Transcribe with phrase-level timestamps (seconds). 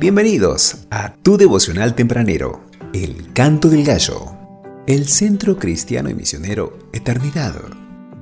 [0.00, 2.60] Bienvenidos a tu devocional tempranero,
[2.92, 4.30] El Canto del Gallo.
[4.86, 7.56] El Centro Cristiano y Misionero Eternidad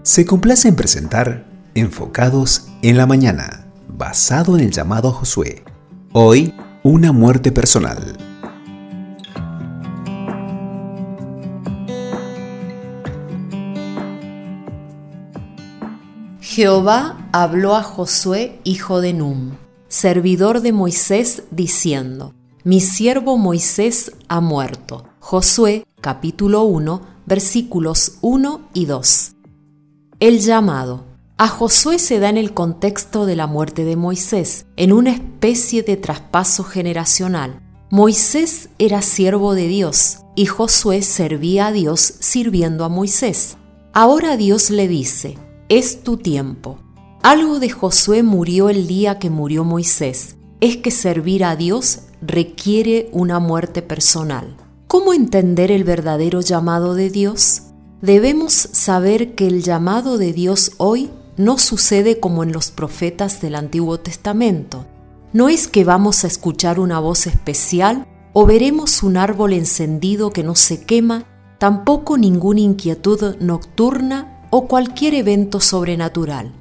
[0.02, 1.44] se complace en presentar
[1.74, 5.64] Enfocados en la Mañana, basado en el llamado a Josué.
[6.12, 8.16] Hoy, una muerte personal.
[16.40, 24.40] Jehová habló a Josué, hijo de Num servidor de Moisés, diciendo, Mi siervo Moisés ha
[24.40, 25.04] muerto.
[25.20, 29.32] Josué capítulo 1 versículos 1 y 2.
[30.20, 31.04] El llamado.
[31.38, 35.82] A Josué se da en el contexto de la muerte de Moisés, en una especie
[35.82, 37.60] de traspaso generacional.
[37.90, 43.58] Moisés era siervo de Dios y Josué servía a Dios sirviendo a Moisés.
[43.92, 45.36] Ahora Dios le dice,
[45.68, 46.78] es tu tiempo,
[47.26, 53.08] algo de Josué murió el día que murió Moisés, es que servir a Dios requiere
[53.10, 54.56] una muerte personal.
[54.86, 57.62] ¿Cómo entender el verdadero llamado de Dios?
[58.00, 63.56] Debemos saber que el llamado de Dios hoy no sucede como en los profetas del
[63.56, 64.86] Antiguo Testamento.
[65.32, 70.44] No es que vamos a escuchar una voz especial o veremos un árbol encendido que
[70.44, 71.24] no se quema,
[71.58, 76.52] tampoco ninguna inquietud nocturna o cualquier evento sobrenatural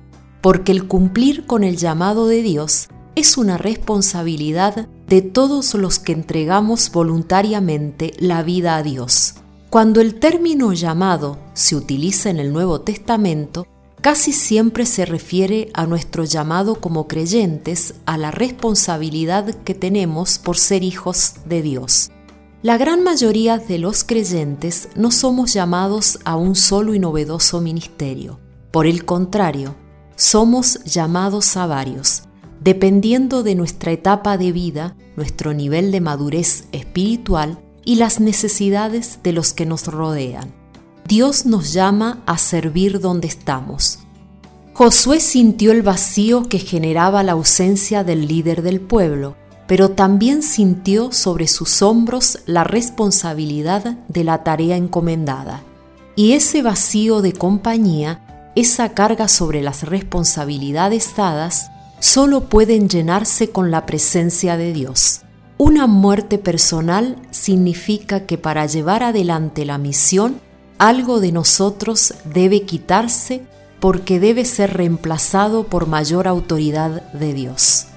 [0.46, 6.12] porque el cumplir con el llamado de Dios es una responsabilidad de todos los que
[6.12, 9.34] entregamos voluntariamente la vida a Dios.
[9.72, 13.66] Cuando el término llamado se utiliza en el Nuevo Testamento,
[14.02, 20.58] casi siempre se refiere a nuestro llamado como creyentes, a la responsabilidad que tenemos por
[20.58, 22.12] ser hijos de Dios.
[22.62, 28.40] La gran mayoría de los creyentes no somos llamados a un solo y novedoso ministerio.
[28.70, 29.76] Por el contrario,
[30.16, 32.24] somos llamados a varios,
[32.62, 39.34] dependiendo de nuestra etapa de vida, nuestro nivel de madurez espiritual y las necesidades de
[39.34, 40.54] los que nos rodean.
[41.08, 44.00] Dios nos llama a servir donde estamos.
[44.74, 49.36] Josué sintió el vacío que generaba la ausencia del líder del pueblo,
[49.68, 55.64] pero también sintió sobre sus hombros la responsabilidad de la tarea encomendada.
[56.16, 58.25] Y ese vacío de compañía
[58.56, 65.22] esa carga sobre las responsabilidades dadas solo pueden llenarse con la presencia de Dios.
[65.58, 70.40] Una muerte personal significa que para llevar adelante la misión,
[70.78, 73.44] algo de nosotros debe quitarse
[73.80, 77.88] porque debe ser reemplazado por mayor autoridad de Dios.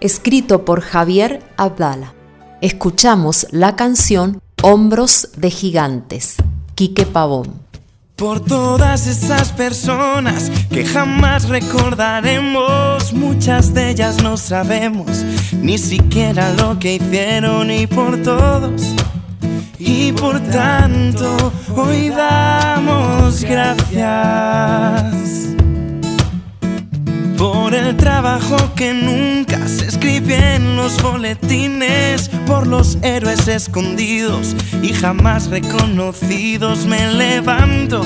[0.00, 2.14] Escrito por Javier Abdala.
[2.60, 6.36] Escuchamos la canción Hombros de Gigantes,
[6.74, 7.65] Quique Pavón.
[8.16, 15.22] Por todas esas personas que jamás recordaremos, muchas de ellas no sabemos
[15.52, 18.94] ni siquiera lo que hicieron y por todos.
[19.78, 25.55] Y por tanto, hoy damos gracias
[27.36, 34.92] por el trabajo que nunca se escribe en los boletines, por los héroes escondidos y
[34.92, 36.86] jamás reconocidos.
[36.86, 38.02] Me levanto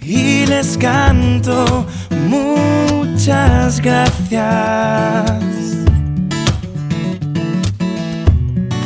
[0.00, 1.86] y les canto
[2.28, 5.32] muchas gracias.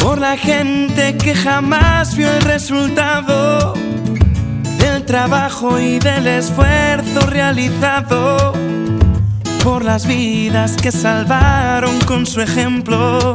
[0.00, 3.74] Por la gente que jamás vio el resultado
[4.78, 8.52] del trabajo y del esfuerzo realizado
[9.68, 13.34] por las vidas que salvaron con su ejemplo,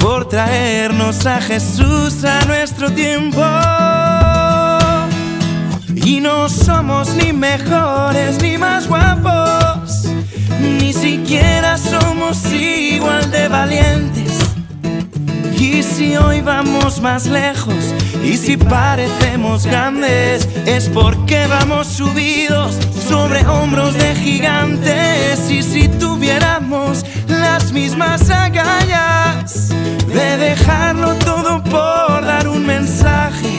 [0.00, 3.44] por traernos a Jesús a nuestro tiempo.
[5.94, 10.04] Y no somos ni mejores ni más guapos,
[10.62, 14.32] ni siquiera somos igual de valientes.
[15.60, 17.92] Y si hoy vamos más lejos,
[18.24, 22.76] y si parecemos grandes, es porque vamos subidos
[23.08, 25.50] sobre hombros de gigantes.
[25.50, 29.68] Y si tuviéramos las mismas agallas
[30.12, 33.56] de dejarlo todo por dar un mensaje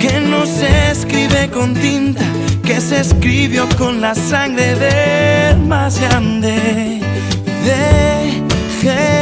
[0.00, 2.24] que no se escribe con tinta,
[2.62, 7.00] que se escribió con la sangre del más grande
[7.64, 9.17] de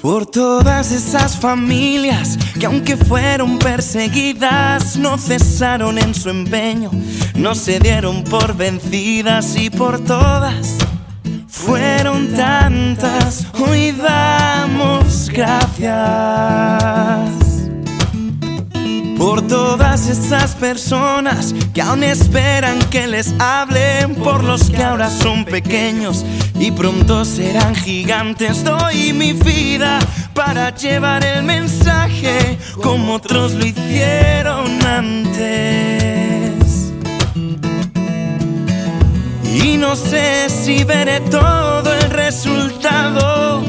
[0.00, 6.90] Por todas esas familias que aunque fueron perseguidas no cesaron en su empeño,
[7.34, 10.76] no se dieron por vencidas y por todas
[11.68, 15.98] fueron tantas, hoy damos gracias.
[19.18, 25.44] Por todas esas personas que aún esperan que les hablen, por los que ahora son
[25.44, 26.24] pequeños
[26.58, 28.64] y pronto serán gigantes.
[28.64, 29.98] Doy mi vida
[30.34, 36.62] para llevar el mensaje como otros lo hicieron antes.
[39.44, 43.62] Y no sé si veré todo el resultado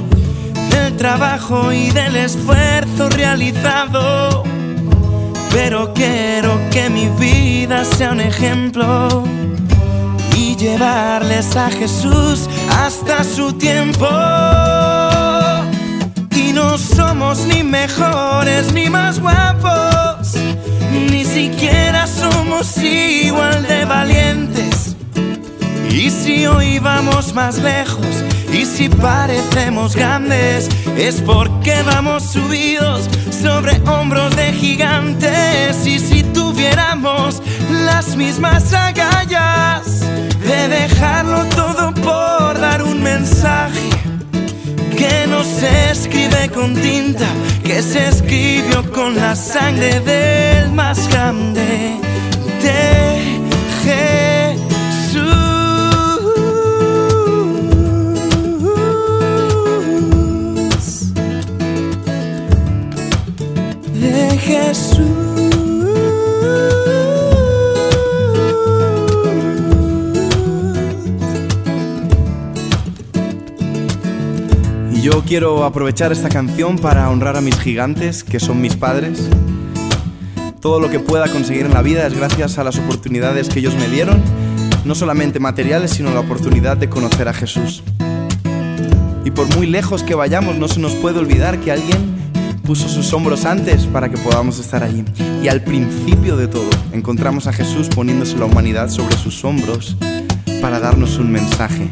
[0.72, 4.44] del trabajo y del esfuerzo realizado
[5.52, 9.24] pero quiero que mi vida sea un ejemplo
[10.36, 12.50] y llevarles a Jesús
[12.86, 14.08] hasta su tiempo.
[16.36, 20.36] Y no somos ni mejores ni más guapos,
[21.12, 24.96] ni siquiera somos igual de valientes.
[25.92, 28.24] Y si hoy vamos más lejos,
[28.54, 37.42] y si parecemos grandes, es porque vamos subidos sobre hombros de gigantes y si tuviéramos
[37.86, 40.02] las mismas agallas
[40.42, 41.94] de dejarlo todo
[46.54, 47.28] con tinta,
[47.64, 51.98] que se escribió con la sangre del más grande.
[52.64, 53.40] De
[75.12, 79.28] yo quiero aprovechar esta canción para honrar a mis gigantes, que son mis padres.
[80.62, 83.74] Todo lo que pueda conseguir en la vida es gracias a las oportunidades que ellos
[83.74, 84.22] me dieron,
[84.86, 87.82] no solamente materiales, sino la oportunidad de conocer a Jesús.
[89.26, 92.16] Y por muy lejos que vayamos, no se nos puede olvidar que alguien
[92.64, 95.04] puso sus hombros antes para que podamos estar allí.
[95.42, 99.98] Y al principio de todo, encontramos a Jesús poniéndose la humanidad sobre sus hombros
[100.62, 101.90] para darnos un mensaje.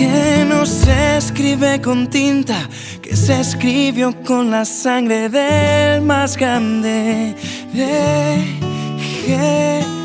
[0.00, 2.66] Que no se escribe con tinta,
[3.02, 7.36] que se escribió con la sangre del más grande
[7.74, 8.42] de
[9.26, 9.99] Jesús.